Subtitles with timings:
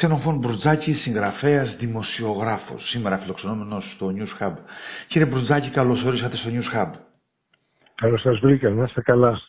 [0.00, 4.52] Ξενοφών Μπρουτζάκη, συγγραφέας, δημοσιογράφος, σήμερα φιλοξενούμενος στο News Hub.
[5.08, 6.90] Κύριε Μπρουτζάκη, καλώς όρισατε στο News Hub.
[7.94, 9.40] Καλώς σας βρήκα, να είστε καλά.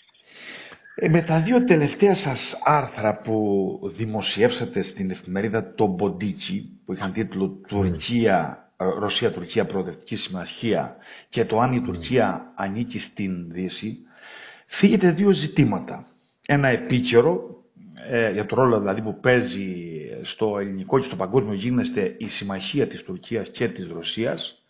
[0.96, 7.13] Ε, με τα δύο τελευταία σας άρθρα που δημοσιεύσατε στην εφημερίδα το Μποντίτσι, που είχαν
[7.13, 10.96] τίτλο Τουρκία, ε, Ρωσία-Τουρκία Προοδευτική Συμμαχία
[11.29, 13.97] και το αν η Τουρκία ανήκει στην Δύση,
[14.68, 16.05] φύγετε δύο ζητήματα.
[16.45, 17.62] Ένα επίκαιρο,
[18.09, 19.91] ε, για το ρόλο δηλαδή που παίζει
[20.23, 24.61] στο ελληνικό και στο παγκόσμιο γίνεστε η συμμαχία της Τουρκίας και της Ρωσίας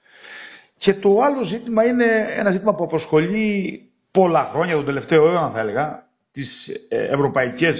[0.83, 5.59] και το άλλο ζήτημα είναι ένα ζήτημα που αποσχολεί πολλά χρόνια, τον τελευταίο αιώνα θα
[5.59, 7.79] έλεγα, τις ε, ευρωπαϊκές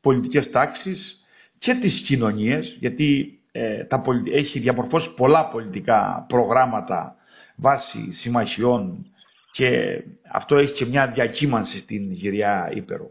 [0.00, 1.20] πολιτικές τάξεις
[1.58, 7.16] και τις κοινωνίες, γιατί ε, τα, έχει διαμορφώσει πολλά πολιτικά προγράμματα
[7.56, 9.06] βάσει συμμαχιών
[9.52, 9.98] και
[10.32, 13.10] αυτό έχει και μια διακύμανση στην γυριά Ήπερο.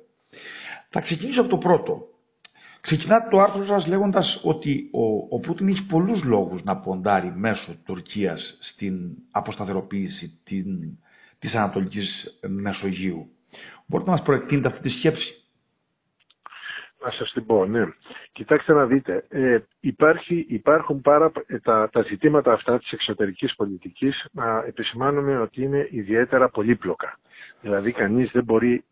[0.90, 2.08] Θα ξεκινήσω από το πρώτο.
[2.82, 7.76] Ξεκινάτε το άρθρο σας λέγοντας ότι ο, ο Πούτιν έχει πολλούς λόγους να ποντάρει μέσω
[7.86, 10.66] Τουρκίας στην αποσταθεροποίηση την,
[11.40, 13.28] της Ανατολικής Μεσογείου.
[13.86, 15.44] Μπορείτε να μας προεκτείνετε αυτή τη σκέψη;
[17.06, 17.84] Να σας την πω, ναι.
[18.32, 24.26] Κοιτάξτε να δείτε, ε, υπάρχει, υπάρχουν πάρα, ε, τα, τα ζητήματα αυτά της εξωτερικής πολιτικής
[24.32, 27.20] να επισημάνουμε ότι είναι ιδιαίτερα πολύπλοκα.
[27.62, 28.91] Δηλαδή κανείς δεν μπορεί ε,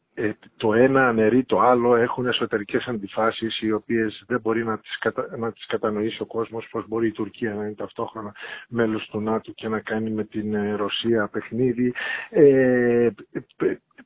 [0.58, 4.98] το ένα αναιρεί το άλλο, έχουν εσωτερικές αντιφάσεις οι οποίες δεν μπορεί να τις,
[5.38, 8.34] να τις κατανοήσει ο κόσμος πώς μπορεί η Τουρκία να είναι ταυτόχρονα
[8.68, 11.94] μέλος του ΝΑΤΟ και να κάνει με την ε, Ρωσία παιχνίδι,
[12.30, 13.10] ε,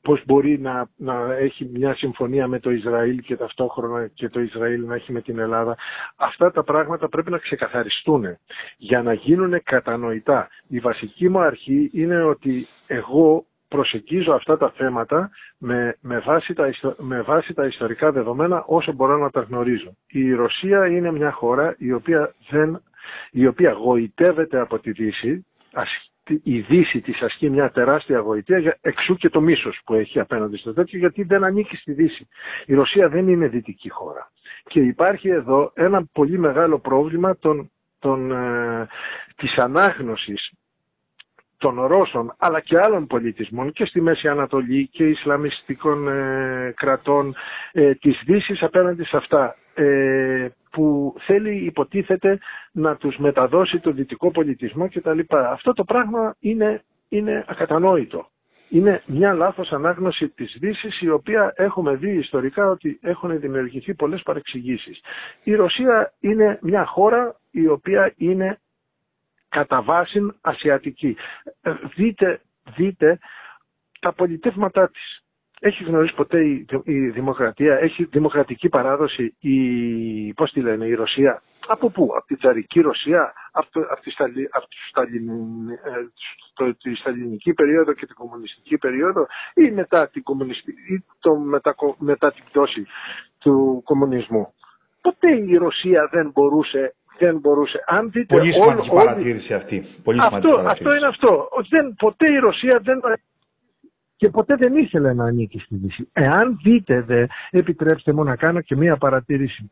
[0.02, 4.84] πώς μπορεί να, να έχει μια συμφωνία με το Ισραήλ και ταυτόχρονα και το Ισραήλ
[4.86, 5.76] να έχει με την Ελλάδα.
[6.16, 8.24] Αυτά τα πράγματα πρέπει να ξεκαθαριστούν
[8.76, 10.48] για να γίνουν κατανοητά.
[10.68, 16.70] Η βασική μου αρχή είναι ότι εγώ προσεγγίζω αυτά τα θέματα με, με, βάση τα,
[16.98, 19.96] με βάση τα ιστορικά δεδομένα όσο μπορώ να τα γνωρίζω.
[20.06, 22.82] Η Ρωσία είναι μια χώρα η οποία, δεν,
[23.30, 25.46] η οποία γοητεύεται από τη Δύση,
[26.42, 30.72] η Δύση της ασκεί μια τεράστια γοητεία, εξού και το μίσος που έχει απέναντι στο
[30.72, 32.28] τέτοιο, γιατί δεν ανήκει στη Δύση.
[32.66, 34.30] Η Ρωσία δεν είναι δυτική χώρα.
[34.64, 38.88] Και υπάρχει εδώ ένα πολύ μεγάλο πρόβλημα των, των, ε,
[39.36, 40.50] της ανάγνωσης
[41.64, 47.34] των Ρώσων αλλά και άλλων πολιτισμών και στη Μέση Ανατολή και Ισλαμιστικών ε, κρατών
[47.72, 52.38] ε, της Δύσης απέναντι σε αυτά ε, που θέλει υποτίθεται
[52.72, 55.18] να τους μεταδώσει το δυτικό πολιτισμό κτλ.
[55.28, 58.26] Αυτό το πράγμα είναι, είναι ακατανόητο.
[58.68, 64.22] Είναι μια λάθος ανάγνωση της Δύσης η οποία έχουμε δει ιστορικά ότι έχουν δημιουργηθεί πολλές
[64.22, 65.00] παρεξηγήσεις.
[65.44, 68.58] Η Ρωσία είναι μια χώρα η οποία είναι
[69.54, 71.16] κατά βάση ασιατική.
[71.62, 72.40] Ε, δείτε,
[72.76, 73.18] δείτε
[74.00, 75.22] τα πολιτεύματά της.
[75.60, 76.44] Έχει γνωρίσει ποτέ
[76.84, 79.58] η, δημοκρατία, έχει δημοκρατική παράδοση η,
[80.32, 84.10] πώς τη λένε, η Ρωσία; Από πού, από τη τσαρική Ρωσία, από, το, από, τη,
[84.10, 84.66] Σταλι, από
[86.64, 90.22] ε, τη σταλινική περίοδο και την κομμουνιστική περίοδο ή μετά την,
[90.88, 92.86] ή το μετα, μετά την πτώση
[93.38, 94.54] του κομμουνισμού.
[95.00, 97.84] Ποτέ η Ρωσία δεν μπορούσε δεν μπορούσε.
[97.86, 99.86] Αν δείτε Πολύ σημαντική όλη, παρατήρηση αυτή.
[100.02, 101.48] Πολύ αυτό, αυτό είναι αυτό.
[101.68, 103.00] Δεν, ποτέ η Ρωσία δεν
[104.16, 106.08] και ποτέ δεν ήθελε να ανήκει στη Δύση.
[106.12, 109.70] Εάν δείτε, δε, επιτρέψτε μου να κάνω και μία παρατήρηση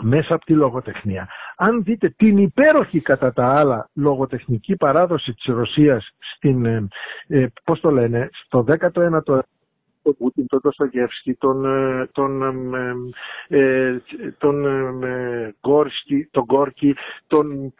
[0.00, 1.28] μέσα από τη λογοτεχνία.
[1.56, 6.88] Αν δείτε την υπέροχη κατά τα άλλα λογοτεχνική παράδοση της Ρωσίας στην, ε,
[7.26, 9.38] ε πώς το λένε, στο 19ο
[10.02, 12.42] τον Πούτιν, τον Τοστογεύσκη, τον, ε, τον,
[12.74, 12.94] ε,
[13.58, 14.00] ε,
[14.38, 14.64] τον,
[15.60, 16.96] Γκόρσκι, τον Γκόρκι,
[17.26, 17.74] τον,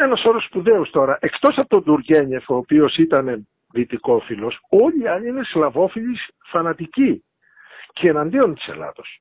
[0.00, 1.18] ένας όρος σπουδαίους τώρα.
[1.20, 7.24] Εκτός από τον Τουρκένιεφ, ο οποίος ήταν δυτικόφιλος, όλοι οι άλλοι είναι σλαβόφιλοι φανατικοί
[7.92, 9.20] και εναντίον της Ελλάδος.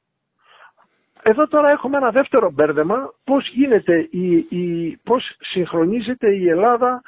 [1.24, 7.02] Εδώ τώρα έχουμε ένα δεύτερο μπέρδεμα, πώς γίνεται, η, η, πώς συγχρονίζεται η Ελλάδα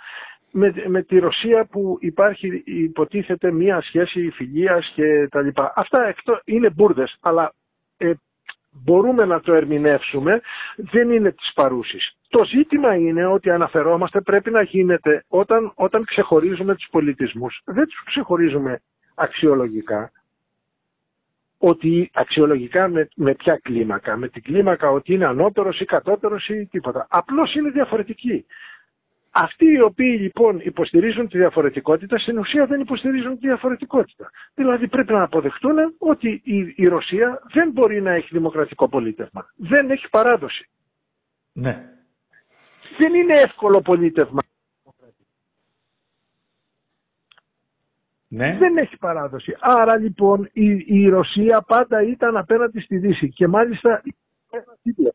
[0.52, 5.74] με, με τη Ρωσία που υπάρχει υποτίθεται μία σχέση φιλίας και τα λοιπά.
[5.76, 7.54] Αυτά εκτό, είναι μπουρδες, αλλά
[7.98, 8.12] ε,
[8.72, 10.42] μπορούμε να το ερμηνεύσουμε,
[10.76, 12.16] δεν είναι της παρούσης.
[12.30, 17.62] Το ζήτημα είναι ότι αναφερόμαστε πρέπει να γίνεται όταν, όταν ξεχωρίζουμε τους πολιτισμούς.
[17.66, 18.82] Δεν τους ξεχωρίζουμε
[19.16, 20.12] αξιολογικά,
[21.58, 26.66] ότι αξιολογικά με, με ποια κλίμακα, με την κλίμακα ότι είναι ανώτερος ή κατώτερος ή
[26.72, 27.08] τίποτα.
[27.10, 28.46] Απλώς είναι διαφορετική.
[29.34, 34.30] Αυτοί οι οποίοι λοιπόν υποστηρίζουν τη διαφορετικότητα, στην ουσία δεν υποστηρίζουν τη διαφορετικότητα.
[34.54, 39.46] Δηλαδή πρέπει να αποδεχτούν ότι η, η Ρωσία δεν μπορεί να έχει δημοκρατικό πολίτευμα.
[39.56, 40.70] Δεν έχει παράδοση.
[41.52, 41.90] Ναι.
[42.98, 44.42] Δεν είναι εύκολο πολίτευμα.
[48.28, 48.58] Ναι.
[48.60, 49.56] Δεν έχει παράδοση.
[49.60, 54.02] Άρα λοιπόν η, η Ρωσία πάντα ήταν απέναντι στη Δύση και μάλιστα
[54.52, 55.14] ένα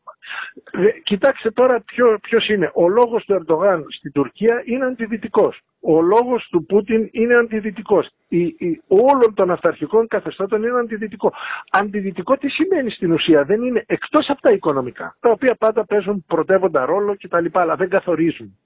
[1.03, 2.71] κοιτάξτε τώρα ποιο, ποιος είναι.
[2.73, 5.61] Ο λόγος του Ερντογάν στην Τουρκία είναι αντιδυτικός.
[5.79, 8.09] Ο λόγος του Πούτιν είναι αντιδυτικός.
[8.27, 11.33] Η, η, όλων των αυταρχικών καθεστώτων είναι αντιδυτικό.
[11.71, 16.23] Αντιδυτικό τι σημαίνει στην ουσία; Δεν είναι εκτός από τα οικονομικά, τα οποία πάντα παίζουν
[16.27, 17.45] πρωτεύοντα ρόλο κτλ.
[17.51, 18.57] Αλλά δεν καθορίζουν.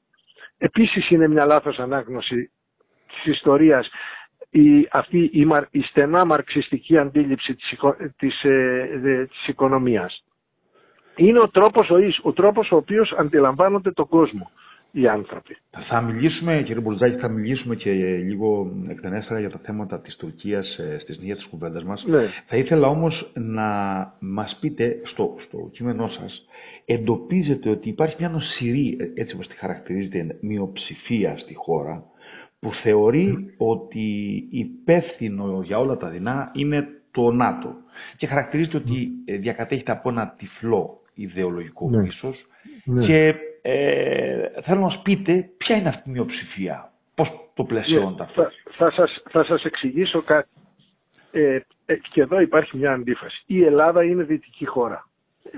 [0.58, 2.52] Επίσης είναι μια λάθος ανάγνωση
[3.08, 3.90] της ιστορίας
[4.50, 7.74] η, αυτή η, η στενά μαρξιστική αντίληψη της,
[8.18, 10.24] της, ε, της οικονομίας.
[11.22, 14.52] Είναι ο τρόπος ζωής, ο τρόπος ο οποίος αντιλαμβάνονται τον κόσμο
[14.92, 15.58] οι άνθρωποι.
[15.88, 20.98] Θα μιλήσουμε, κύριε Μπουλτζάκη, θα μιλήσουμε και λίγο εκτενέστερα για τα θέματα της Τουρκίας ε,
[21.02, 22.04] στις νύχες της κουβέντας μας.
[22.08, 22.28] Ναι.
[22.48, 23.70] Θα ήθελα όμως να
[24.20, 26.46] μας πείτε στο, στο κείμενό σας,
[26.86, 32.04] εντοπίζετε ότι υπάρχει μια νοσηρή, ε, έτσι όπως τη χαρακτηρίζετε, μειοψηφία στη χώρα,
[32.60, 34.08] που θεωρεί ότι
[34.52, 37.74] υπεύθυνο για όλα τα δεινά είναι το ΝΑΤΟ.
[38.18, 41.98] Και χαρακτηρίζεται ότι ε, διακατέχεται από ένα τυφλό ιδεολογικό ναι.
[41.98, 42.46] μίσος
[42.84, 43.06] Ναι.
[43.06, 48.42] και ε, θέλω να μας πείτε ποια είναι αυτή η μειοψηφία, πώς το πλαισιώνεται αυτό.
[48.42, 50.50] Ναι, θα, θα, σας, θα σας εξηγήσω κάτι.
[51.32, 53.44] Ε, ε, και εδώ υπάρχει μια αντίφαση.
[53.46, 55.06] Η Ελλάδα είναι δυτική χώρα.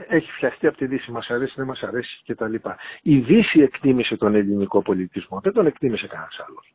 [0.07, 2.55] Έχει φτιαχτεί από τη Δύση, μας αρέσει, δεν μας αρέσει κτλ.
[3.01, 6.73] Η Δύση εκτίμησε τον ελληνικό πολιτισμό, δεν τον εκτίμησε κανένας άλλος.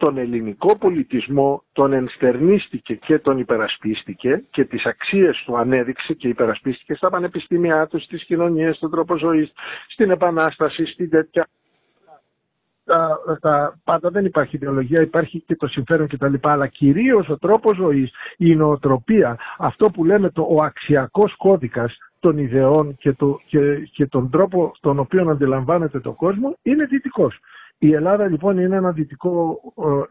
[0.00, 6.94] Τον ελληνικό πολιτισμό τον ενστερνίστηκε και τον υπερασπίστηκε και τις αξίες του ανέδειξε και υπερασπίστηκε
[6.94, 9.52] στα πανεπιστήμια τους, στις κοινωνίες, στον τρόπο ζωής,
[9.88, 11.48] στην επανάσταση, στην τέτοια
[12.84, 16.34] τα, τα, πάντα δεν υπάρχει ιδεολογία, υπάρχει και το συμφέρον κτλ.
[16.42, 22.38] Αλλά κυρίως ο τρόπος ζωής, η νοοτροπία, αυτό που λέμε το, ο αξιακός κώδικας των
[22.38, 27.38] ιδεών και, το, και, και τον τρόπο τον οποίο αντιλαμβάνεται το κόσμο είναι δυτικός.
[27.82, 29.60] Η Ελλάδα λοιπόν είναι ένα δυτικό,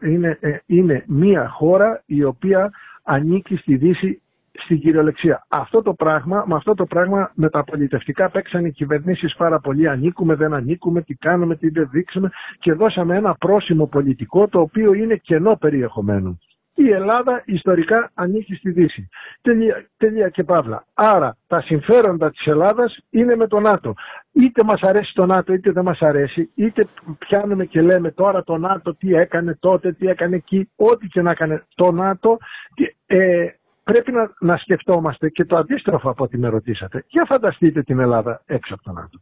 [0.02, 2.70] ε, είναι, ε, είναι μία χώρα η οποία
[3.02, 4.22] ανήκει στη Δύση
[4.52, 5.46] στην κυριολεξία.
[5.48, 9.88] Αυτό το πράγμα, με αυτό το πράγμα με τα πολιτευτικά παίξαν οι κυβερνήσεις πάρα πολύ.
[9.88, 14.92] Ανήκουμε, δεν ανήκουμε, τι κάνουμε, τι δεν δείξουμε και δώσαμε ένα πρόσημο πολιτικό το οποίο
[14.92, 16.38] είναι κενό περιεχομένου.
[16.80, 19.08] Η Ελλάδα ιστορικά ανήκει στη Δύση.
[19.42, 20.84] Τελεία, τελεία και παύλα.
[20.94, 23.94] Άρα τα συμφέροντα της Ελλάδας είναι με το ΝΑΤΟ.
[24.32, 26.88] Είτε μας αρέσει το ΝΑΤΟ είτε δεν μας αρέσει, είτε
[27.18, 31.30] πιάνουμε και λέμε τώρα το ΝΑΤΟ τι έκανε τότε, τι έκανε εκεί, ό,τι και να
[31.30, 32.38] έκανε το ΝΑΤΟ.
[32.74, 33.46] Και, ε,
[33.84, 37.04] πρέπει να, να σκεφτόμαστε και το αντίστροφο από ό,τι με ρωτήσατε.
[37.08, 39.18] Για φανταστείτε την Ελλάδα έξω από το ΝΑΤΟ.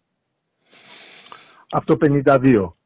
[1.69, 2.77] Από το 52.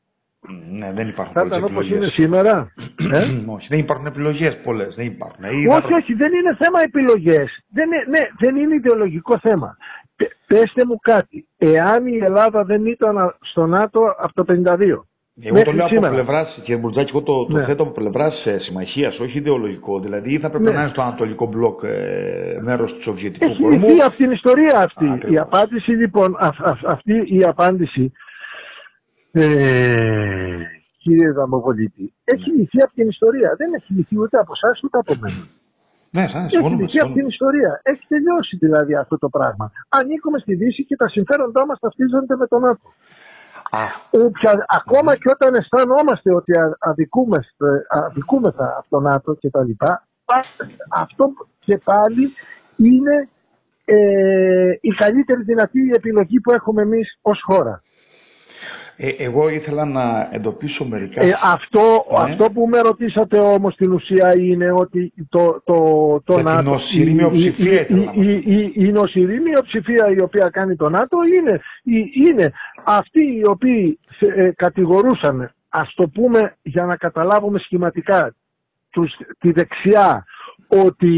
[0.79, 2.13] Ναι, δεν υπάρχουν Θα πολλές ήταν όπως είναι επιλογές.
[2.15, 2.73] σήμερα.
[3.17, 5.45] ε; όχι, δεν υπάρχουν επιλογές πολλές, δεν υπάρχουν.
[5.45, 7.65] Ή θα Όχι, πρέπει- όχι, δεν είναι θέμα επιλογές.
[7.71, 9.77] Δεν είναι, ναι, δεν είναι ιδεολογικό θέμα.
[10.17, 11.47] Πε- Πέστε μου κάτι.
[11.59, 15.07] Εάν η Ελλάδα δεν ήταν στο ΝΑΤΟ από το 52.
[15.45, 16.07] Εγώ μέχρι το λέω σήμερα.
[16.07, 17.65] από πλευράς, κύριε Μπουρτζάκη, εγώ το, το Ναι.
[17.65, 20.01] θέτω από πλευράς συμμαχίας, όχι ιδεολογικό.
[20.01, 20.71] Δηλαδή, ή θα πρέπει Ναι.
[20.71, 23.79] να είναι στο Ανατολικό μπλοκ ε, μέρος του Σοβιετικού Έχει κορμού.
[23.89, 25.09] λυθεί από την ιστορία αυτή.
[25.09, 25.35] Ακριβώς.
[25.35, 28.13] Η απάντηση λοιπόν, αυ- αυ- αυτή η απάντηση,
[29.33, 30.63] ε,
[30.99, 33.55] κύριε Δαμοβολίτη, έχει λυθεί από την ιστορία.
[33.57, 35.47] Δεν έχει λυθεί ούτε από εσάς ούτε από μένα.
[36.11, 36.83] Ναι, σαν Έχει συμφωνούμε.
[36.83, 37.81] λυθεί από την ιστορία.
[37.83, 39.73] Έχει τελειώσει δηλαδή αυτό το πράγμα.
[39.89, 42.89] Ανήκουμε στη Δύση και τα συμφέροντά μας ταυτίζονται με τον ΝΑΤΟ.
[43.71, 43.81] Α,
[44.11, 50.07] Όποια, ακόμα και όταν αισθανόμαστε ότι α- αδικούμαστε, αδικούμεθα από τον ΝΑΤΟ και τα λοιπά,
[50.25, 50.45] πα-
[50.91, 52.33] αυτό και πάλι
[52.77, 53.29] είναι
[53.85, 57.83] ε, η καλύτερη δυνατή επιλογή που έχουμε εμείς ως χώρα.
[59.05, 61.23] Ε, εγώ ήθελα να εντοπίσω μερικά.
[61.25, 62.33] Ε, αυτό, Ναι.
[62.33, 65.75] αυτό που με ρωτήσατε όμως στην ουσία είναι ότι το, το,
[66.25, 69.41] το Για την ΝΑΤΟ, νοσηρή η- μειοψηφία η, ήθελα η, να η, η, η νοσηρή
[69.41, 72.53] μειοψηφία η οποία κάνει το ΝΑΤΟ είναι, η- είναι
[72.85, 73.99] αυτοί οι οποίοι
[74.37, 78.35] ε, κατηγορούσαν, ας το πούμε για να καταλάβουμε σχηματικά,
[78.91, 80.25] τους, τη δεξιά
[80.81, 81.17] ότι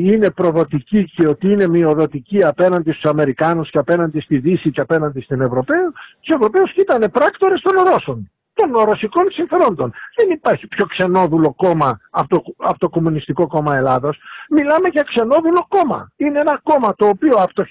[0.00, 5.20] είναι προδοτική και ότι είναι μειοδοτική απέναντι στους Αμερικάνους και απέναντι στη Δύση και απέναντι
[5.20, 9.92] στην Ευρωπαίο, τους Ευρωπαίους και ήταν πράκτορες των Ρώσων, των ρωσικών συμφερόντων.
[10.16, 14.18] Δεν υπάρχει πιο ξενόδουλο κόμμα από το, από το Κομμουνιστικό Κόμμα Ελλάδος.
[14.50, 16.12] Μιλάμε για ξενόδουλο κόμμα.
[16.16, 17.64] Είναι ένα κόμμα το οποίο από το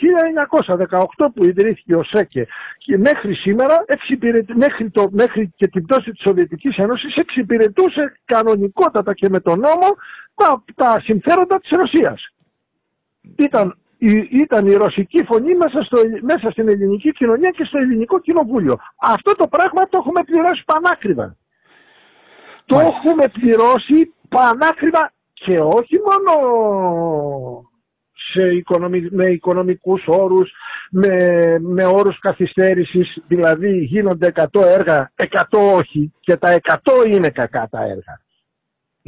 [1.18, 6.12] 1918 που ιδρύθηκε ο ΣΕΚΕ και μέχρι σήμερα, εξυπηρετεί- μέχρι, το, μέχρι και την πτώση
[6.12, 9.88] της Σοβιετικής Ένωσης εξυπηρετούσε κανονικότατα και με τον νόμο
[10.40, 12.34] τα, τα συμφέροντα της Ρωσίας.
[13.36, 18.20] Ήταν, η, ήταν η ρωσική φωνή μέσα, στο, μέσα στην ελληνική κοινωνία και στο ελληνικό
[18.20, 18.78] κοινοβούλιο.
[19.02, 21.36] Αυτό το πράγμα το έχουμε πληρώσει πανάκριβα.
[22.66, 22.98] Το Μάλιστα.
[22.98, 26.34] έχουμε πληρώσει πανάκριβα και όχι μόνο
[28.32, 30.52] σε οικονομι, με οικονομικούς όρους,
[30.92, 31.16] με,
[31.60, 37.82] με όρους καθυστέρησης, δηλαδή γίνονται 100 έργα, 100 όχι και τα 100 είναι κακά τα
[37.82, 38.22] έργα.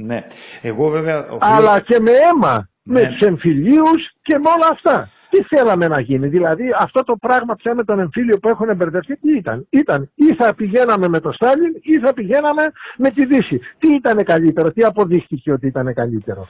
[0.05, 0.23] Ναι.
[0.61, 1.17] Εγώ βέβαια.
[1.17, 3.07] οφείλω- Αλλά και με αίμα, με Ναι.
[3.07, 5.09] τους εμφυλίους και με όλα αυτά.
[5.29, 6.27] τι θέλαμε να γίνει.
[6.27, 10.35] Δηλαδή αυτό το πράγμα πια με τον εμφύλιο που έχουν μπερδευτεί τι ήταν; Ήταν ή
[10.35, 12.63] θα πηγαίναμε με τον Στάλιν ή θα πηγαίναμε
[12.97, 13.59] με τη Δύση.
[13.77, 16.47] Τι ήταν καλύτερο, τι αποδείχθηκε ότι ήταν καλύτερο;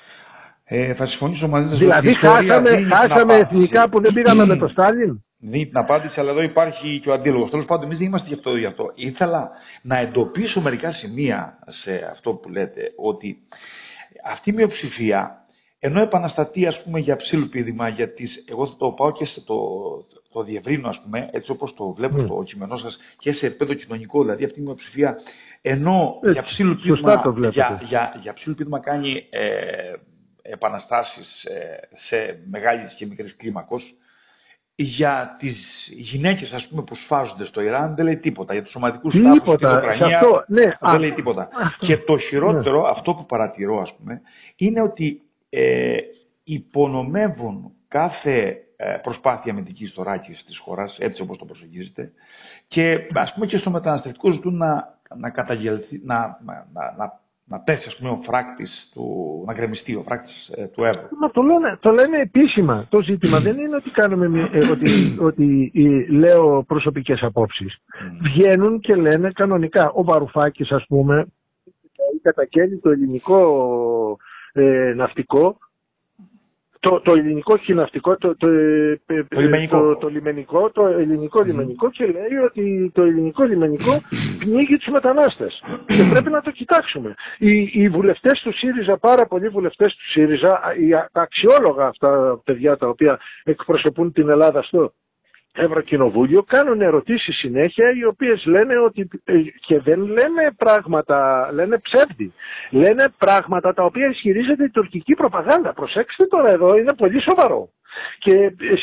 [0.63, 1.77] Ε, θα συμφωνήσω μαζί σας.
[1.77, 6.41] Δηλαδή χάσαμε, χάσαμε εθνικά που δεν πήγαμε με τον Στάλιν; Δίνει την απάντηση, αλλά εδώ
[6.41, 7.50] υπάρχει και ο αντίλογος.
[7.50, 8.91] Τέλος πάντων, εμείς δεν είμαστε γι' αυτό, γι' αυτό.
[8.95, 13.38] Ήθελα να εντοπίσω μερικά σημεία σε αυτό που λέτε, ότι
[14.24, 15.41] αυτή η μειοψηφία
[15.83, 17.50] ενώ επαναστατεί ας πούμε για ψήλου
[17.95, 19.57] για τις, εγώ θα το πάω και σε το,
[20.31, 22.25] το διευρύνω ας πούμε, έτσι όπως το βλέπω mm.
[22.25, 25.17] στο κείμενό σας και σε επίπεδο κοινωνικό, δηλαδή αυτή η μειοψηφία
[25.62, 26.77] ενώ για ψήλου
[27.51, 29.93] για, για, για ψήλου κάνει ε,
[30.41, 33.93] επαναστάσεις ε, σε μεγάλης και μικρής κλίμακος,
[34.75, 35.58] για τις
[35.90, 38.54] γυναίκες ας πούμε που σφάζονται στο Ιράν δεν λέει τίποτα.
[38.54, 41.50] Για τους σωματικούς τάφους στην Ουκρανία ναι, δεν λέει τίποτα.
[41.80, 42.90] Και το χειρότερο, ναι.
[42.90, 44.22] αυτό που παρατηρώ ας πούμε,
[44.56, 45.98] είναι ότι ε,
[46.44, 52.12] υπονομεύουν κάθε ε, προσπάθεια αμυντικής θωράκισης της χώρας, έτσι όπως το προσεγγίζεται,
[52.68, 57.20] και ας πούμε και στο μεταναστευτικό ζητούν να, να καταγελθεί, να, να, να,
[57.51, 59.05] να πέσει ας πούμε ο φράκτης του,
[59.48, 61.08] να γκρεμιστεί ο φράκτης ε, του Εύρου.
[61.20, 62.86] Μα το λένε, το λένε επίσημα.
[62.89, 67.77] Το ζήτημα δεν είναι ότι κάνουμε, ε, ότι, ότι ε, λέω προσωπικές απόψεις.
[67.77, 68.17] Mm.
[68.22, 69.91] Βγαίνουν και λένε κανονικά.
[69.91, 71.25] Ο Βαρουφάκης ας πούμε
[72.22, 73.41] κατακαίνει το ελληνικό
[74.53, 75.58] ε, ναυτικό,
[76.81, 79.97] το, το ελληνικό χιναυτικό, το, το, ε, ε, το, λιμενικό.
[79.97, 84.01] το, λιμενικό, το ελληνικό λιμενικό και λέει ότι το ελληνικό λιμενικό
[84.39, 87.15] πνίγει τους μετανάστες και πρέπει να το κοιτάξουμε.
[87.38, 92.77] Οι, οι βουλευτές του ΣΥΡΙΖΑ, πάρα πολλοί βουλευτές του ΣΥΡΙΖΑ, οι, τα αξιόλογα αυτά παιδιά
[92.77, 94.93] τα οποία εκπροσωπούν την Ελλάδα στο
[95.53, 99.34] Ευρωκοινοβούλιο κάνουν ερωτήσεις συνέχεια οι οποίες λένε ότι ε,
[99.67, 102.34] και δεν λένε πράγματα, λένε ψεύδι.
[102.70, 105.74] Λένε πράγματα τα οποία ισχυρίζεται η τουρκική προπαγάνδα.
[105.74, 107.70] Προσέξτε τώρα εδώ, είναι πολύ σοβαρό.
[108.20, 108.34] Και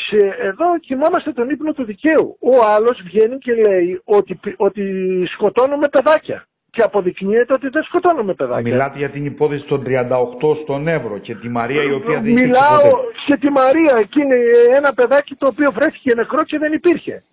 [0.07, 2.37] σε, εδώ κοιμόμαστε τον ύπνο του δικαίου.
[2.39, 4.83] Ο άλλος βγαίνει και λέει ότι, ότι
[5.33, 8.71] σκοτώνουμε παιδάκια και αποδεικνύεται ότι δεν σκοτώνουμε παιδάκια.
[8.71, 12.89] Μιλάτε για την υπόθεση των 38 στον Εύρο και τη Μαρία η οποία δεν Μιλάω
[13.25, 14.35] και τη Μαρία, εκείνη
[14.75, 17.23] ένα παιδάκι το οποίο βρέθηκε νεκρό και δεν υπήρχε.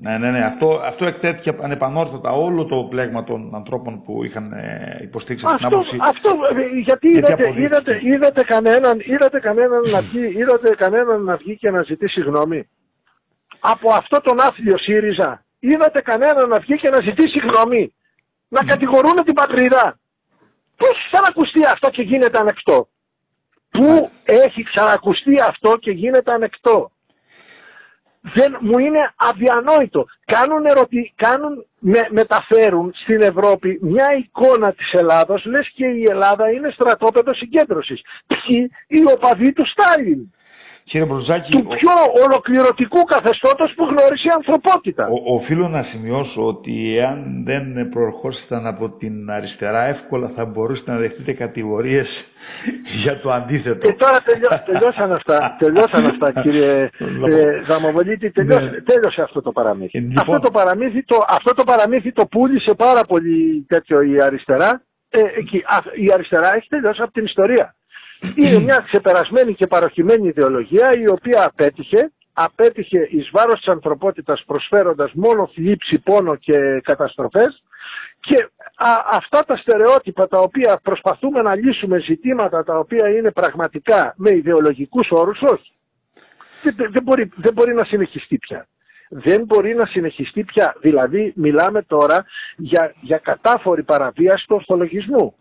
[0.00, 0.44] Ναι, ναι, ναι.
[0.44, 5.96] Αυτό, αυτό εκτέθηκε ανεπανόρθωτα όλο το πλέγμα των ανθρώπων που είχαν ε, υποστήριξει την άποψη.
[6.00, 11.56] Αυτό, ε, γιατί είδατε, είδατε, είδατε, κανέναν, είδατε, κανέναν να βγει, είδατε κανέναν να βγει
[11.56, 12.68] και να ζητήσει γνώμη.
[13.60, 17.92] Από αυτό τον άθλιο ΣΥΡΙΖΑ είδατε κανέναν να βγει και να ζητήσει γνώμη
[18.56, 19.98] να κατηγορούν την πατρίδα.
[20.76, 22.88] Πού έχει ξανακουστεί αυτό και γίνεται ανεκτό;
[23.70, 26.90] Πού έχει ξανακουστεί αυτό και γίνεται ανεκτό;
[28.20, 30.06] Δεν, μου είναι αδιανόητο.
[30.24, 36.50] Κάνουν, ερωτη, κάνουν με, μεταφέρουν στην Ευρώπη μια εικόνα της Ελλάδος, λες και η Ελλάδα
[36.50, 38.00] είναι στρατόπεδος συγκέντρωσης.
[38.26, 40.32] Ποιοι; Οι οπαδοί του Στάλιν.
[40.84, 45.08] Κύριε Μπρουζάκη, του πιο ολοκληρωτικού καθεστώτος που γνώρισε η ανθρωπότητα.
[45.08, 50.98] Ο, οφείλω να σημειώσω ότι εάν δεν προχώρησαν από την αριστερά εύκολα θα μπορούσατε να
[50.98, 52.08] δεχτείτε κατηγορίες
[53.02, 53.88] για το αντίθετο.
[53.88, 54.18] Και τώρα
[54.68, 56.90] τελειώσαν αυτά, τελειώσαν αυτά κύριε
[57.30, 58.80] ε, Δαμοβολίτη, τελειώσε, ναι.
[58.80, 59.98] τέλειωσε αυτό το παραμύθι.
[59.98, 60.18] Λοιπόν...
[60.18, 64.82] Αυτό, το παραμύθι το, αυτό το παραμύθι το πούλησε πάρα πολύ τέτοιο η αριστερά.
[65.10, 65.20] Ε,
[65.94, 67.74] η αριστερά έχει τελειώσει από την ιστορία.
[68.34, 75.12] Είναι μια ξεπερασμένη και παροχημένη ιδεολογία η οποία απέτυχε, απέτυχε εις βάρος της ανθρωπότητας προσφέροντας
[75.14, 77.62] μόνο θλίψη, πόνο και καταστροφές
[78.20, 78.48] και
[79.10, 85.08] αυτά τα στερεότυπα τα οποία προσπαθούμε να λύσουμε ζητήματα τα οποία είναι πραγματικά με ιδεολογικούς
[85.10, 85.72] όρους, όχι.
[86.62, 88.66] Δεν, δεν, μπορεί, δεν μπορεί να συνεχιστεί πια.
[89.08, 90.76] Δεν μπορεί να συνεχιστεί πια.
[90.80, 92.24] Δηλαδή μιλάμε τώρα
[92.56, 95.34] για, για κατάφορη παραβίαση του ορθολογισμού.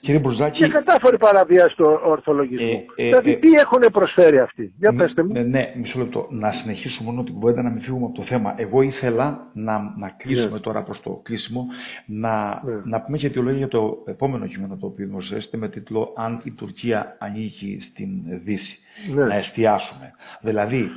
[0.00, 0.58] Κύριε Μπουρζάκη...
[0.58, 2.84] Και κατάφορη παραβίαση του ορθολογισμού.
[2.96, 4.72] Ε, ε, δηλαδή, ε, τι έχουν προσφέρει αυτοί.
[4.78, 5.32] Για πέστε μου.
[5.32, 6.26] Ναι, ναι, μισό λεπτό.
[6.30, 8.54] Να συνεχίσουμε μόνο την κουβέντα, να μην φύγουμε από το θέμα.
[8.56, 10.60] Εγώ ήθελα να, να κλείσουμε ναι.
[10.60, 11.66] τώρα προς το κλείσιμο,
[12.06, 12.80] να, ναι.
[12.84, 16.50] να πούμε και λόγια για το επόμενο κείμενο το οποίο δημοσιεύσετε με τίτλο «Αν η
[16.50, 18.10] Τουρκία ανήκει στην
[18.44, 18.78] Δύση».
[19.14, 19.24] Ναι.
[19.24, 20.12] Να εστιάσουμε.
[20.40, 20.90] Δηλαδή,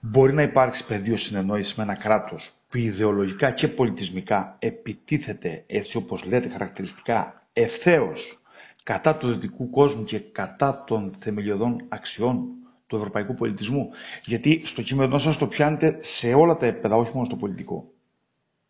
[0.00, 6.24] μπορεί να υπάρξει πεδίο συνεννόησης με ένα κράτος που ιδεολογικά και πολιτισμικά επιτίθεται έτσι όπως
[6.24, 8.38] λέτε χαρακτηριστικά ευθέως
[8.82, 12.46] κατά του δυτικού κόσμου και κατά των θεμελιωδών αξιών
[12.86, 13.90] του ευρωπαϊκού πολιτισμού.
[14.24, 17.84] Γιατί στο κείμενό σας το πιάνετε σε όλα τα επίπεδα, όχι μόνο στο πολιτικό.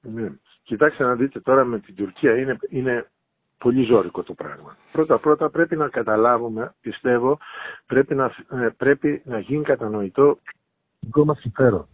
[0.01, 0.29] Ναι.
[0.63, 3.07] Κοιτάξτε να δείτε τώρα με την Τουρκία είναι, είναι
[3.59, 4.77] πολύ ζώρικο το πράγμα.
[4.93, 7.39] Πρώτα πρώτα πρέπει να καταλάβουμε, πιστεύω,
[7.87, 10.39] πρέπει να, ε, πρέπει να γίνει κατανοητό
[11.01, 11.87] δικό μας συμφέρον.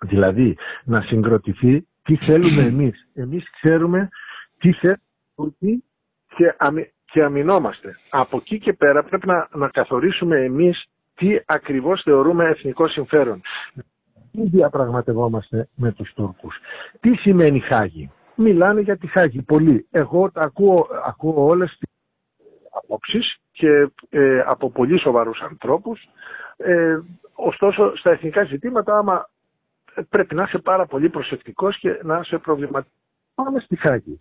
[0.00, 3.08] Δηλαδή, να συγκροτηθεί τι θέλουμε εμείς.
[3.14, 4.08] Εμείς ξέρουμε
[4.58, 5.00] τι θέλουμε
[6.36, 7.98] και, αμυ, και αμυνόμαστε.
[8.10, 10.84] Από εκεί και πέρα πρέπει να, να καθορίσουμε εμείς
[11.14, 13.40] τι ακριβώς θεωρούμε εθνικό συμφέρον.
[14.32, 16.56] Τι διαπραγματευόμαστε με τους Τούρκους.
[17.00, 19.86] Τι σημαίνει Χάγη; Μιλάνε για τη Χάγη πολύ.
[19.90, 21.90] Εγώ ακούω, ακούω όλες τις
[22.70, 26.08] απόψεις και ε, από πολύ σοβαρούς ανθρώπους.
[26.56, 26.98] Ε,
[27.34, 29.28] ωστόσο, στα εθνικά ζητήματα, άμα
[30.08, 32.98] πρέπει να είσαι πάρα πολύ προσεκτικός και να είσαι προβληματικός.
[33.34, 34.20] Πάμε στη Χάγη.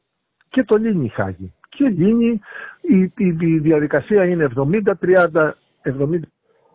[0.52, 1.54] Και το λύνει η Χάγη.
[1.70, 2.40] Και λύνει,
[2.82, 5.52] η, η, η διαδικασία είναι 70-30,
[5.84, 6.20] 70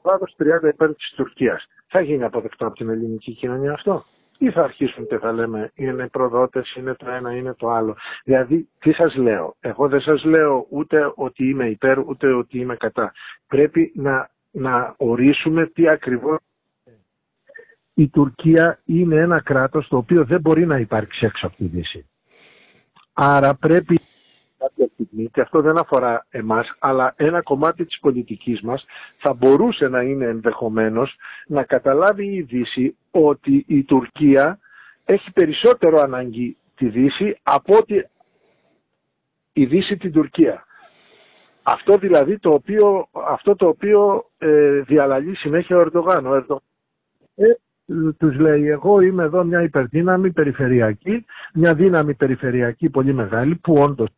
[0.02, 1.66] 30 υπέρ της Τουρκίας.
[1.88, 4.04] Θα γίνει αποδεκτό από την ελληνική κοινωνία αυτό;
[4.38, 8.68] Ή θα αρχίσουν και θα λέμε είναι προδότες, είναι το ένα, είναι το άλλο; Δηλαδή,
[8.78, 13.12] τι σας λέω; Εγώ δεν σας λέω ούτε ότι είμαι υπέρ, ούτε ότι είμαι κατά.
[13.46, 16.38] Πρέπει να, να ορίσουμε τι ακριβώς
[17.94, 22.06] η Τουρκία είναι ένα κράτος το οποίο δεν μπορεί να υπάρξει έξω από τη Δύση.
[23.18, 24.00] Άρα πρέπει
[24.58, 28.84] κάποια στιγμή, και αυτό δεν αφορά εμάς, αλλά ένα κομμάτι της πολιτικής μας
[29.16, 34.58] θα μπορούσε να είναι ενδεχομένως να καταλάβει η Δύση ότι η Τουρκία
[35.04, 38.08] έχει περισσότερο ανάγκη τη Δύση από ότι
[39.52, 40.64] η Δύση την Τουρκία.
[41.62, 46.26] Αυτό δηλαδή το οποίο, αυτό το οποίο ε, διαλαλεί συνέχεια ο Ερντογάν.
[46.26, 46.62] Ο Ερντογάν
[47.34, 47.44] ε,
[48.18, 51.24] τους λέει εγώ είμαι εδώ μια υπερδύναμη περιφερειακή,
[51.54, 54.08] μια δύναμη περιφερειακή πολύ μεγάλη που όντως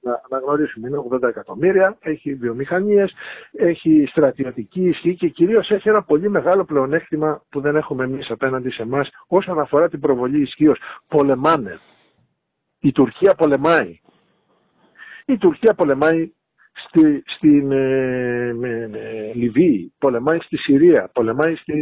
[0.00, 0.88] να αναγνωρίσουμε.
[0.88, 3.12] Είναι 80 εκατομμύρια, έχει βιομηχανίες,
[3.52, 8.70] έχει στρατιωτική ισχύ και κυρίως έχει ένα πολύ μεγάλο πλεονέκτημα που δεν έχουμε εμείς απέναντι
[8.70, 10.78] σε εμάς όσον αφορά την προβολή ισχύως.
[11.08, 11.78] Πολεμάνε.
[12.80, 14.00] Η Τουρκία πολεμάει.
[15.26, 16.32] Η Τουρκία πολεμάει
[16.72, 18.90] στη, στην ε, με,
[19.34, 21.74] Λιβύη, πολεμάει στη Συρία, πολεμάει στη,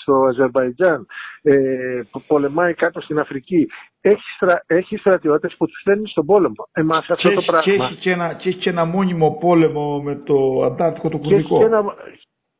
[0.00, 1.06] στο Αζερβαϊτζάν,
[1.42, 3.66] ε, πολεμάει κάτω στην Αφρική.
[4.00, 6.68] Έχει, στρα, έχει στρατιώτες που τους στέλνει στον πόλεμο.
[6.72, 7.62] Εμάς αυτό το πράγμα...
[7.62, 11.36] Και έχει και, ένα, και έχει και ένα μόνιμο πόλεμο με το Αντάρτικο το Κουρδικό.
[11.36, 11.78] Και έχει και ένα,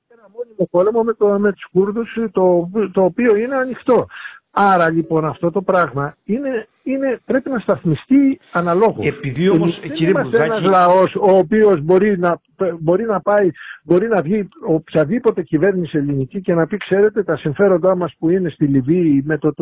[0.09, 4.06] ένα μόνιμο πόλεμο με, το, με τους Κούρδους το, το οποίο είναι ανοιχτό.
[4.50, 9.07] Άρα λοιπόν αυτό το πράγμα είναι, είναι, πρέπει να σταθμιστεί αναλόγως.
[9.07, 12.40] Επειδή όμως, δεν κύριε είμαστε ένας λαός ο οποίος μπορεί να,
[12.81, 13.51] μπορεί να πάει,
[13.85, 18.49] μπορεί να βγει οποιαδήποτε κυβέρνηση ελληνική και να πει ξέρετε τα συμφέροντά μας που είναι
[18.49, 19.55] στη Λιβύη με το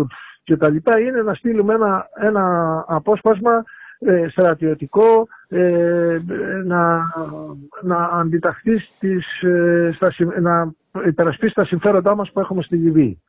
[0.42, 3.64] και τα λοιπά είναι να στείλουμε ένα, ένα απόσπασμα
[3.98, 6.18] ε, στρατιωτικό ε,
[6.64, 7.02] να,
[7.82, 10.72] να αντιταχθεί στις, ε, στα, να
[11.06, 13.22] υπερασπίσει τα συμφέροντά μας που έχουμε στη Λιβύη.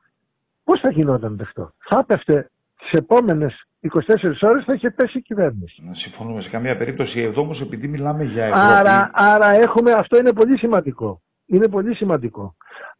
[0.63, 5.83] Πώς θα γινόταν αυτό; Θα έπεφτε τι επόμενες 24 ώρες θα είχε πέσει η κυβέρνηση.
[5.85, 7.19] Να συμφωνούμε σε καμία περίπτωση.
[7.19, 8.65] Εδώ όμως επειδή μιλάμε για Ευρώπη.
[8.65, 11.21] Άρα, άρα έχουμε, αυτό είναι πολύ σημαντικό.
[11.45, 12.55] Είναι πολύ σημαντικό.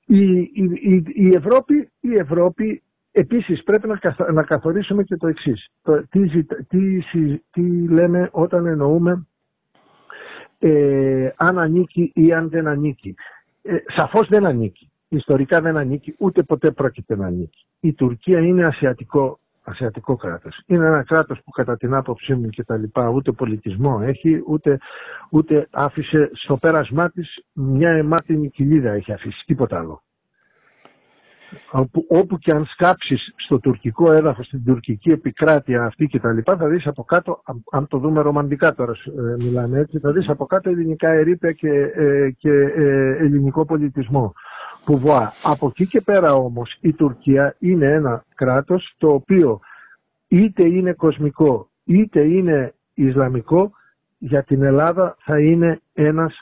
[0.06, 5.68] Η, η, η, Ευρώπη, η Ευρώπη επίσης πρέπει να, να καθορίσουμε και το εξής.
[6.10, 7.02] Τι, τι,
[7.52, 9.28] τι, λέμε όταν εννοούμε
[10.60, 13.16] ε, αν ανήκει ή αν δεν ανήκει.
[13.62, 17.66] Ε, σαφώς δεν ανήκει ιστορικά δεν ανήκει, ούτε ποτέ πρόκειται να ανήκει.
[17.80, 20.62] Η Τουρκία είναι ασιατικό, ασιατικό κράτος.
[20.66, 24.78] Είναι ένα κράτος που κατά την άποψή μου και τα λοιπά ούτε πολιτισμό έχει, ούτε,
[25.30, 30.04] ούτε άφησε στο πέρασμά της μια αιμάτινη κοιλίδα έχει αφήσει, τίποτα άλλο.
[31.72, 36.58] Όπου, όπου και αν σκάψεις στο τουρκικό έδαφος, στην τουρκική επικράτεια αυτή και τα λοιπά,
[36.58, 40.46] θα δεις από κάτω, αν το δούμε ρομαντικά τώρα ε, μιλάμε έτσι, θα δεις από
[40.46, 44.34] κάτω ελληνικά ερήπια και, ε, και ε, ελληνικό πολιτισμό.
[45.44, 49.60] Από εκεί και πέρα όμως η Τουρκία είναι ένα κράτος το οποίο
[50.28, 53.72] είτε είναι κοσμικό είτε είναι Ισλαμικό
[54.18, 56.42] για την Ελλάδα θα είναι ένας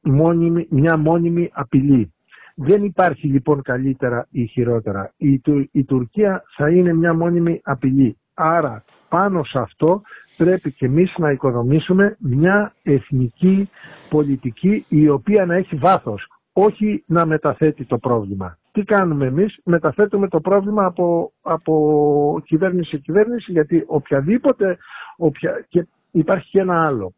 [0.00, 2.12] μόνιμη, μια μόνιμη απειλή.
[2.54, 5.12] Δεν υπάρχει λοιπόν καλύτερα ή χειρότερα.
[5.16, 8.16] Η, η Τουρκία θα είναι μια μόνιμη απειλή.
[8.34, 10.02] Άρα πάνω σε αυτό
[10.36, 13.68] πρέπει και εμείς να οικοδομήσουμε μια εθνική
[14.08, 18.58] πολιτική η οποία να έχει βάθος όχι να μεταθέτει το πρόβλημα.
[18.72, 24.78] Τι κάνουμε εμείς, μεταθέτουμε το πρόβλημα από, από κυβέρνηση σε κυβέρνηση, γιατί οποιαδήποτε,
[25.16, 25.64] οποια...
[25.68, 27.14] και υπάρχει και ένα άλλο.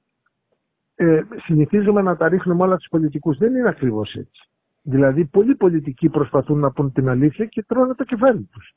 [0.94, 3.38] Ε, συνηθίζουμε να τα ρίχνουμε όλα τους πολιτικούς.
[3.38, 4.48] Δεν είναι ακριβώς έτσι.
[4.82, 8.74] Δηλαδή, πολλοί πολιτικοί προσπαθούν να πούν την αλήθεια και τρώνε το κεφάλι τους.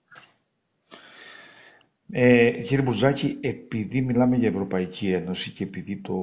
[2.11, 6.13] Ε, κύριε Μπουζάκη, επειδή μιλάμε για Ευρωπαϊκή Ένωση και επειδή το,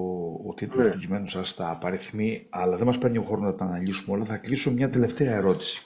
[0.49, 0.91] ο τίτλο ναι.
[0.91, 4.25] του κειμένου σας τα απαριθμεί, αλλά δεν μας παίρνει ο χρόνος να τα αναλύσουμε όλα,
[4.25, 5.83] θα κλείσω μια τελευταία ερώτηση.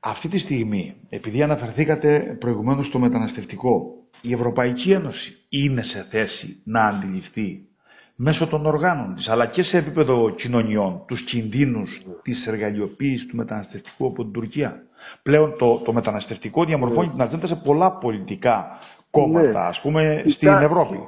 [0.00, 6.86] Αυτή τη στιγμή, επειδή αναφερθήκατε προηγουμένως στο μεταναστευτικό, η Ευρωπαϊκή Ένωση είναι σε θέση να
[6.86, 7.60] αντιληφθεί
[8.16, 11.90] μέσω των οργάνων της, αλλά και σε επίπεδο κοινωνιών, τους κινδύνους
[12.22, 14.82] της εργαλειοποίησης του μεταναστευτικού από την Τουρκία;
[15.22, 17.12] Πλέον το, το μεταναστευτικό διαμορφώνει ναι.
[17.12, 18.78] την ατζέντα σε πολλά πολιτικά
[19.10, 19.66] κόμματα, ναι.
[19.68, 20.98] ας πούμε, στην Ευρώπη.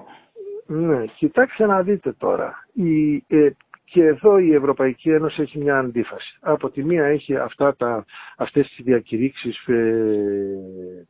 [0.67, 2.67] Ναι, κοιτάξτε να δείτε τώρα.
[2.73, 3.51] Η, ε,
[3.85, 6.39] και εδώ η Ευρωπαϊκή Ένωση έχει μια αντίφαση.
[6.41, 8.05] Από τη μία έχει αυτά τα,
[8.37, 9.85] αυτές τις διακηρύξεις ε,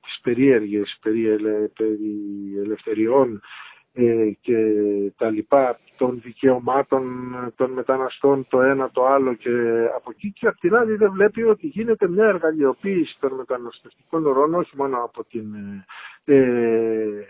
[0.01, 1.39] τις περίεργες περί,
[1.77, 2.17] περί
[2.65, 3.41] ελευθεριών ε,
[4.41, 4.57] και
[5.17, 7.05] τα λοιπά των δικαιωμάτων
[7.57, 9.51] των μεταναστών το ένα το άλλο και
[9.97, 14.55] από εκεί και απ' την άλλη δεν βλέπει ότι γίνεται μια εργαλειοποίηση των μεταναστευτικών ορών
[14.55, 15.55] όχι μόνο από την
[16.25, 17.27] ε,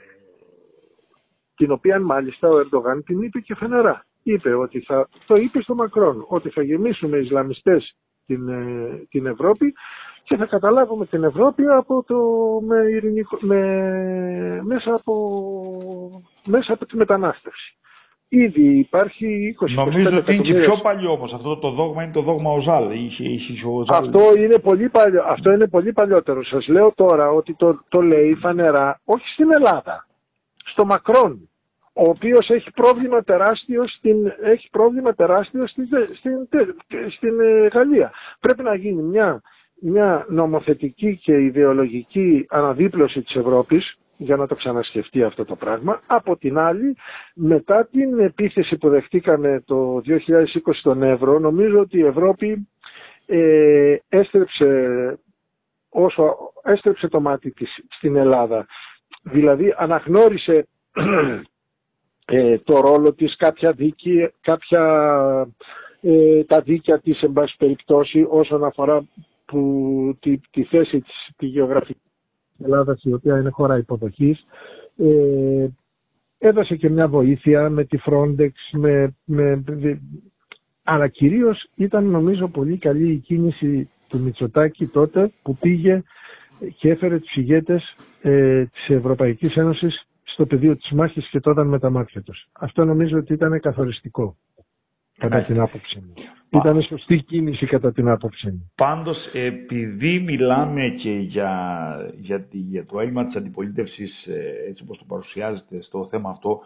[1.63, 4.05] την οποία μάλιστα ο Ερντογάν την είπε και φανερά.
[4.23, 7.97] Είπε ότι θα, το είπε στο Μακρόν, ότι θα γεμίσουμε Ισλαμιστές
[8.27, 9.75] την, ε, την Ευρώπη
[10.25, 12.17] και θα καταλάβουμε την Ευρώπη από το,
[12.67, 13.61] με, ειρηνικό, με,
[14.63, 15.15] μέσα, από,
[16.45, 17.77] μέσα από τη μετανάστευση.
[18.29, 21.33] Ήδη υπάρχει 20 Νομίζω ότι είναι και πιο παλιό όμως.
[21.33, 22.91] Αυτό το δόγμα είναι το δόγμα Οζάλ.
[22.91, 24.05] Είχε, είχε Οζάλ.
[24.05, 26.45] Αυτό, είναι πολύ παλιό, αυτό είναι πολύ παλιότερο.
[26.45, 30.07] Σας λέω τώρα ότι το, το λέει φανερά όχι στην Ελλάδα.
[30.65, 31.49] Στο Μακρόν
[31.95, 35.87] ο οποίος έχει πρόβλημα τεράστιο στην, έχει πρόβλημα τεράστιο στην,
[36.19, 36.49] στην,
[37.17, 38.13] στην ε, Γαλλία.
[38.41, 39.41] Πρέπει να γίνει μια,
[39.85, 46.01] μια νομοθετική και ιδεολογική αναδίπλωση της Ευρώπης για να το ξανασκεφτεί αυτό το πράγμα.
[46.07, 46.97] Από την άλλη,
[47.35, 50.15] μετά την επίθεση που δεχτήκαμε το 2020
[50.73, 52.69] στον Εύρο, νομίζω ότι η Ευρώπη
[53.27, 54.69] ε, έστρεψε,
[55.89, 58.67] όσο, έστρεψε το μάτι της στην Ελλάδα.
[59.23, 60.67] Δηλαδή αναγνώρισε
[62.27, 64.83] ε, το ρόλο της, κάποια δίκη, κάποια,
[66.01, 69.05] ε, τα δίκαια της εν πάση περιπτώσει όσον αφορά
[69.53, 72.01] που, τη, τη θέση της, τη γεωγραφική
[72.57, 74.45] της Ελλάδας η οποία είναι χώρα υποδοχής
[74.97, 75.67] ε,
[76.39, 79.63] έδωσε και μια βοήθεια με τη Frontex με, με,
[80.83, 86.03] αλλά κυρίως ήταν νομίζω πολύ καλή η κίνηση του Μητσοτάκη τότε που πήγε
[86.79, 91.79] και έφερε τους ηγέτες ε, της Ευρωπαϊκής Ένωσης στο πεδίο της μάχης και τότε με
[91.79, 92.49] τα μάτια τους.
[92.53, 94.37] Αυτό νομίζω ότι ήταν καθοριστικό
[95.19, 95.45] κατά ναι.
[95.45, 96.13] την άποψή μου.
[96.55, 98.73] Ήταν σωστή κίνηση κατά την άποψή μου.
[98.75, 101.53] Πάντως, επειδή μιλάμε και για,
[102.21, 106.61] για, για το έλλειμμα της αντιπολίτευσης ε, έτσι όπως το παρουσιάζεται στο θέμα αυτό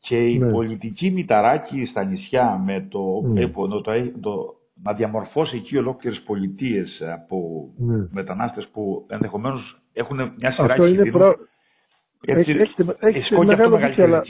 [0.00, 0.50] και η ναι.
[0.50, 3.48] πολιτική μηταράκη στα νησιά με το, ναι.
[3.48, 3.80] το,
[4.20, 8.06] το, να διαμορφώσει εκεί ολόκληρες πολιτείες από ναι.
[8.10, 11.34] μετανάστες που ενδεχομένως έχουν μια σειρά Αυτό είναι προ...
[12.26, 14.22] Έτσι, έχετε, έχετε μεγάλο δίκιο,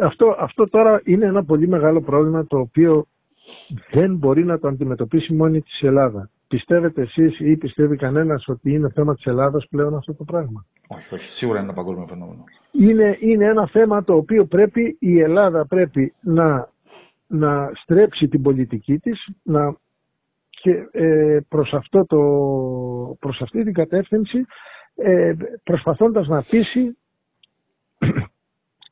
[0.00, 3.06] αυτό, αυτό τώρα είναι ένα πολύ μεγάλο πρόβλημα το οποίο
[3.90, 6.30] δεν μπορεί να το αντιμετωπίσει μόνη της Ελλάδα.
[6.48, 11.14] Πιστεύετε εσείς ή πιστεύει κανένας ότι είναι θέμα της Ελλάδας πλέον αυτό το πράγμα; Όχι,
[11.14, 11.24] όχι.
[11.36, 12.44] Σίγουρα είναι ένα παγκόσμιο φαινόμενο.
[12.72, 16.68] Είναι, είναι ένα θέμα το οποίο πρέπει η Ελλάδα πρέπει να,
[17.26, 19.76] να στρέψει την πολιτική της να,
[20.50, 22.18] και ε, προς, αυτό το,
[23.20, 24.46] προς αυτή την κατεύθυνση
[24.94, 25.32] ε,
[25.64, 26.96] προσπαθώντας να πείσει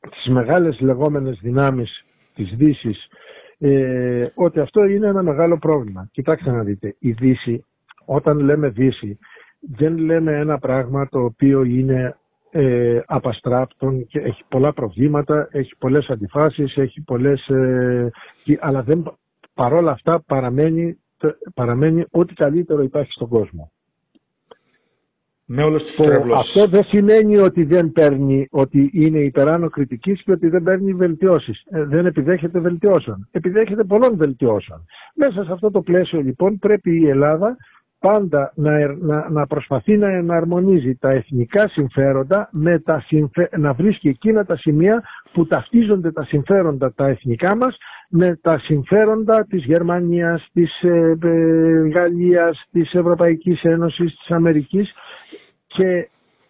[0.09, 3.07] τις μεγάλες λεγόμενες δυνάμεις της δύσης
[3.59, 6.09] ε, ότι αυτό είναι ένα μεγάλο πρόβλημα.
[6.11, 7.65] Κοιτάξτε να δείτε, η Δύση,
[8.05, 9.17] όταν λέμε Δύση,
[9.59, 12.15] δεν λέμε ένα πράγμα το οποίο είναι
[12.51, 18.09] ε, απαστράπτων και έχει πολλά προβλήματα, έχει πολλές αντιφάσεις, έχει πολλές, ε,
[18.59, 19.17] αλλά δεν,
[19.53, 20.99] παρόλα αυτά παραμένει,
[21.53, 23.71] παραμένει ό,τι καλύτερο υπάρχει στον κόσμο.
[25.49, 30.49] Με όλες τις Αυτό δεν σημαίνει ότι δεν παίρνει, ότι είναι υπεράνω κριτικής και ότι
[30.49, 31.63] δεν παίρνει βελτιώσεις.
[31.69, 33.27] Ε, δεν επιδέχεται βελτιώσεων.
[33.31, 34.85] Επιδέχεται πολλών βελτιώσεων.
[35.15, 37.57] Μέσα σε αυτό το πλαίσιο λοιπόν πρέπει η Ελλάδα
[37.99, 43.03] πάντα να, να, να προσπαθεί να εναρμονίζει τα εθνικά συμφέροντα με τα
[43.57, 47.77] να βρίσκει εκείνα τα σημεία που ταυτίζονται τα συμφέροντα τα εθνικά μας
[48.09, 54.93] με τα συμφέροντα της Γερμανίας, της ε, ε, Γαλλίας, της Ευρωπαϊκής Ένωσης, της Αμερικής
[55.67, 56.09] και,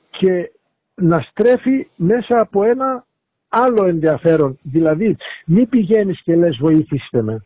[0.09, 0.51] και
[0.95, 3.05] να στρέφει μέσα από ένα
[3.47, 4.59] άλλο ενδιαφέρον.
[4.61, 7.45] Δηλαδή, μη πηγαίνεις και λες βοήθηστε με.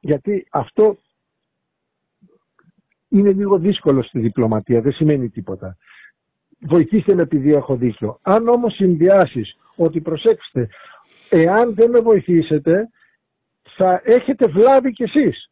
[0.00, 0.96] Γιατί αυτό
[3.08, 5.76] είναι λίγο δύσκολο στη διπλωματία, δεν σημαίνει τίποτα.
[6.60, 8.18] Βοηθήστε με επειδή έχω δίκιο.
[8.22, 10.68] Αν όμως συνδυάσεις ότι προσέξτε,
[11.28, 12.88] εάν δεν με βοηθήσετε,
[13.76, 15.50] θα έχετε βλάβει κι εσείς.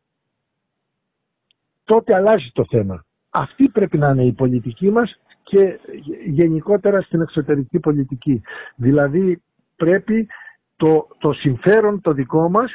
[1.84, 3.05] Τότε αλλάζει το θέμα.
[3.38, 5.78] Αυτή πρέπει να είναι η πολιτική μας και
[6.26, 8.42] γενικότερα στην εξωτερική πολιτική.
[8.76, 9.42] Δηλαδή
[9.76, 10.28] πρέπει
[10.76, 12.72] το, το συμφέρον το δικό μας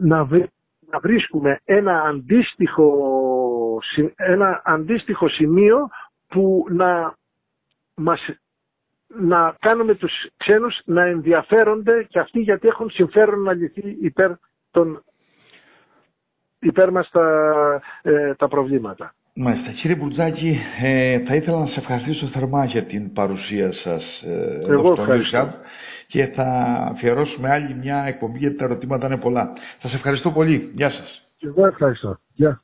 [0.00, 0.16] να,
[0.90, 2.92] να βρίσκουμε ένα αντίστοιχο,
[4.16, 5.88] ένα αντίστοιχο σημείο
[6.26, 7.14] που να,
[7.94, 8.20] μας,
[9.06, 14.30] να κάνουμε τους ξένους να ενδιαφέρονται και αυτοί γιατί έχουν συμφέρον να λυθεί υπέρ,
[14.70, 15.02] των,
[16.58, 19.12] υπέρ μας τα, ε, τα προβλήματα.
[19.40, 19.70] Μάλιστα.
[19.70, 24.92] Κύριε Μπουρτζάκη, ε, θα ήθελα να σας ευχαριστήσω θερμά για την παρουσία σας ε, Εγώ
[24.92, 25.54] ευχαριστώ.
[26.06, 26.44] και θα
[26.94, 29.52] αφιερώσουμε άλλη μια εκπομπή γιατί τα ερωτήματα είναι πολλά.
[29.82, 30.70] Σας ευχαριστώ πολύ.
[30.74, 31.28] Γεια σας.
[31.36, 32.18] Και εγώ ευχαριστώ.
[32.34, 32.62] Γεια.